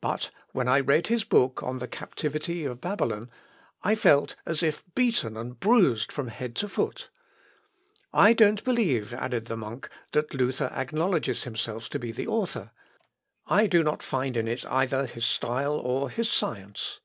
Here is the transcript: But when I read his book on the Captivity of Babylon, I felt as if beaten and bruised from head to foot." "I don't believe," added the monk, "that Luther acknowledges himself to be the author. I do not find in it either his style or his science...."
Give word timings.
But 0.00 0.32
when 0.50 0.66
I 0.66 0.80
read 0.80 1.06
his 1.06 1.22
book 1.22 1.62
on 1.62 1.78
the 1.78 1.86
Captivity 1.86 2.64
of 2.64 2.80
Babylon, 2.80 3.30
I 3.84 3.94
felt 3.94 4.34
as 4.44 4.64
if 4.64 4.82
beaten 4.96 5.36
and 5.36 5.60
bruised 5.60 6.10
from 6.10 6.26
head 6.26 6.56
to 6.56 6.68
foot." 6.68 7.08
"I 8.12 8.32
don't 8.32 8.64
believe," 8.64 9.12
added 9.14 9.44
the 9.46 9.56
monk, 9.56 9.88
"that 10.10 10.34
Luther 10.34 10.72
acknowledges 10.74 11.44
himself 11.44 11.88
to 11.90 12.00
be 12.00 12.10
the 12.10 12.26
author. 12.26 12.72
I 13.46 13.68
do 13.68 13.84
not 13.84 14.02
find 14.02 14.36
in 14.36 14.48
it 14.48 14.66
either 14.66 15.06
his 15.06 15.24
style 15.24 15.74
or 15.76 16.10
his 16.10 16.28
science...." 16.28 16.98